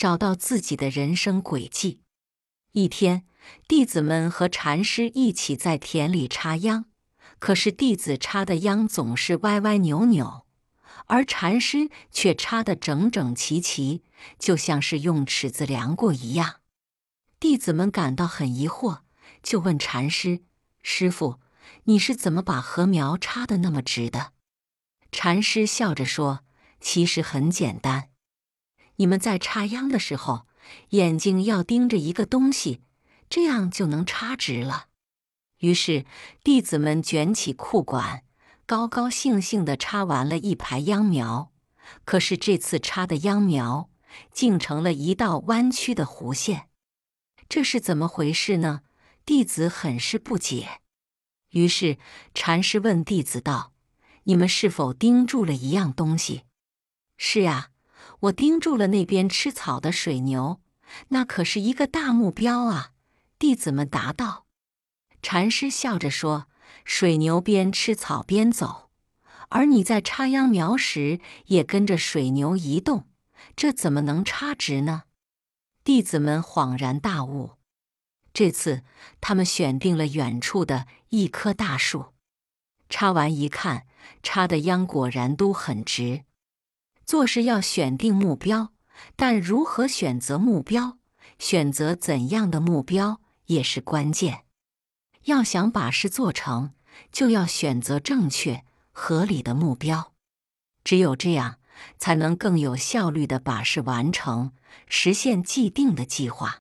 [0.00, 2.00] 找到自己的人生轨迹。
[2.72, 3.26] 一天，
[3.68, 6.86] 弟子们和禅师一起在田里插秧，
[7.38, 10.46] 可是弟子插的秧总是歪歪扭扭，
[11.04, 14.02] 而禅师却插得整整齐齐，
[14.38, 16.60] 就像是用尺子量过一样。
[17.38, 19.00] 弟子们感到很疑惑，
[19.42, 20.40] 就问禅师
[20.82, 21.40] ：“师傅，
[21.84, 24.32] 你是怎么把禾苗插得那么直的？”
[25.12, 26.40] 禅师笑着说
[26.80, 28.08] ：“其实很简单。”
[29.00, 30.46] 你们在插秧的时候，
[30.90, 32.82] 眼睛要盯着一个东西，
[33.30, 34.88] 这样就能插直了。
[35.60, 36.04] 于是
[36.44, 38.24] 弟子们卷起裤管，
[38.66, 41.50] 高高兴兴地插完了一排秧苗。
[42.04, 43.88] 可是这次插的秧苗
[44.32, 46.68] 竟成了一道弯曲的弧线，
[47.48, 48.82] 这是怎么回事呢？
[49.24, 50.82] 弟子很是不解。
[51.52, 51.96] 于是
[52.34, 53.72] 禅师问弟子道
[54.24, 56.42] ：“你们是否盯住了一样东西
[57.16, 57.70] ？”“是呀。”
[58.20, 60.60] 我盯住了那边吃草的水牛，
[61.08, 62.92] 那可是一个大目标啊！
[63.38, 64.46] 弟子们答道。
[65.22, 66.46] 禅师笑着说
[66.84, 68.90] ：“水牛边吃草边走，
[69.50, 73.08] 而你在插秧苗时也跟着水牛移动，
[73.56, 75.04] 这怎么能插直呢？”
[75.84, 77.52] 弟子们恍然大悟。
[78.32, 78.82] 这次
[79.20, 82.12] 他们选定了远处的一棵大树，
[82.88, 83.86] 插完一看，
[84.22, 86.24] 插的秧果然都很直。
[87.10, 88.72] 做事要选定目标，
[89.16, 90.96] 但如何选择目标，
[91.40, 94.44] 选择怎样的目标也是关键。
[95.24, 96.70] 要想把事做成，
[97.10, 100.12] 就要选择正确、合理的目标。
[100.84, 101.58] 只有这样，
[101.98, 104.52] 才能更有效率的把事完成，
[104.86, 106.60] 实现既定的计划。